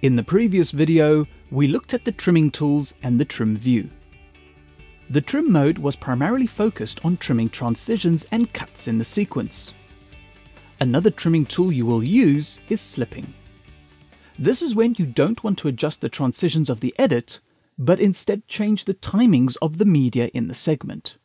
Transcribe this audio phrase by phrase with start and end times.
[0.00, 3.90] In the previous video, we looked at the trimming tools and the trim view.
[5.10, 9.72] The trim mode was primarily focused on trimming transitions and cuts in the sequence.
[10.78, 13.34] Another trimming tool you will use is slipping.
[14.38, 17.40] This is when you don't want to adjust the transitions of the edit,
[17.76, 21.16] but instead change the timings of the media in the segment.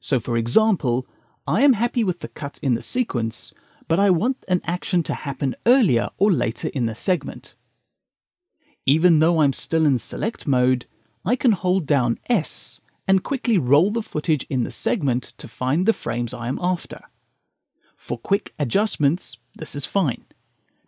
[0.00, 1.06] So for example,
[1.46, 3.52] I am happy with the cut in the sequence,
[3.88, 7.54] but I want an action to happen earlier or later in the segment.
[8.86, 10.86] Even though I'm still in select mode,
[11.24, 15.86] I can hold down S and quickly roll the footage in the segment to find
[15.86, 17.00] the frames I am after.
[17.96, 20.24] For quick adjustments, this is fine.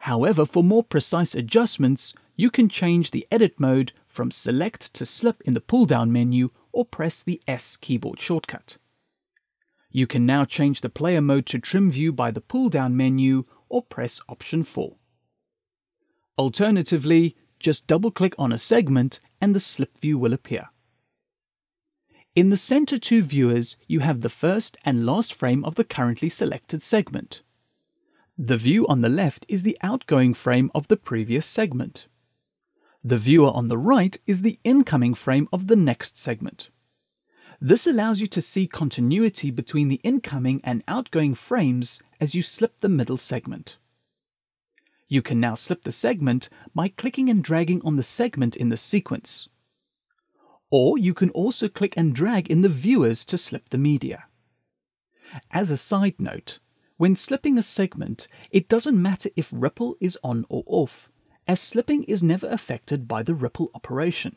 [0.00, 5.41] However, for more precise adjustments, you can change the edit mode from select to slip
[5.42, 8.77] in the pull down menu or press the S keyboard shortcut.
[9.91, 13.44] You can now change the player mode to trim view by the pull down menu
[13.70, 14.94] or press option 4.
[16.36, 20.68] Alternatively, just double click on a segment and the slip view will appear.
[22.34, 26.28] In the center two viewers, you have the first and last frame of the currently
[26.28, 27.40] selected segment.
[28.36, 32.06] The view on the left is the outgoing frame of the previous segment.
[33.02, 36.68] The viewer on the right is the incoming frame of the next segment.
[37.60, 42.80] This allows you to see continuity between the incoming and outgoing frames as you slip
[42.80, 43.78] the middle segment.
[45.08, 48.76] You can now slip the segment by clicking and dragging on the segment in the
[48.76, 49.48] sequence.
[50.70, 54.24] Or you can also click and drag in the viewers to slip the media.
[55.50, 56.58] As a side note,
[56.96, 61.10] when slipping a segment, it doesn't matter if ripple is on or off,
[61.46, 64.36] as slipping is never affected by the ripple operation.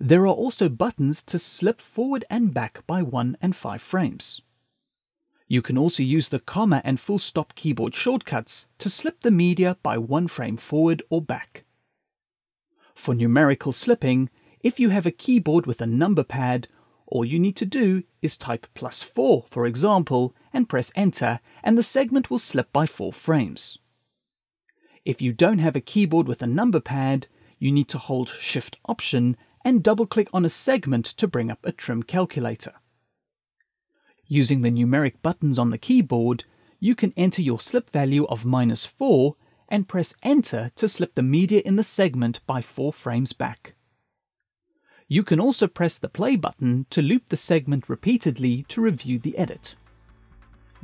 [0.00, 4.40] There are also buttons to slip forward and back by 1 and 5 frames.
[5.48, 9.76] You can also use the comma and full stop keyboard shortcuts to slip the media
[9.82, 11.64] by one frame forward or back.
[12.94, 14.30] For numerical slipping,
[14.60, 16.68] if you have a keyboard with a number pad,
[17.06, 21.76] all you need to do is type plus 4, for example, and press enter, and
[21.76, 23.78] the segment will slip by 4 frames.
[25.04, 27.26] If you don't have a keyboard with a number pad,
[27.58, 31.58] you need to hold Shift Option and double click on a segment to bring up
[31.64, 32.74] a trim calculator.
[34.28, 36.44] Using the numeric buttons on the keyboard,
[36.80, 39.36] you can enter your slip value of minus 4
[39.68, 43.74] and press enter to slip the media in the segment by 4 frames back.
[45.08, 49.36] You can also press the play button to loop the segment repeatedly to review the
[49.36, 49.74] edit.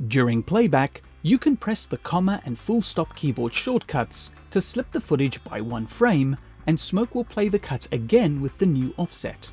[0.07, 5.01] During playback, you can press the comma and full stop keyboard shortcuts to slip the
[5.01, 9.49] footage by one frame and Smoke will play the cut again with the new offset.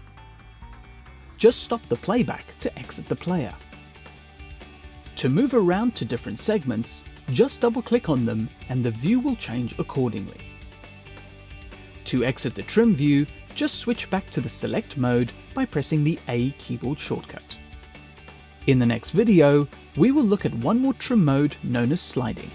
[1.38, 3.52] Just stop the playback to exit the player.
[5.16, 9.36] To move around to different segments, just double click on them and the view will
[9.36, 10.40] change accordingly.
[12.04, 16.18] To exit the trim view, just switch back to the select mode by pressing the
[16.28, 17.56] A keyboard shortcut.
[18.66, 19.66] In the next video,
[19.96, 22.50] we will look at one more trim mode known as sliding.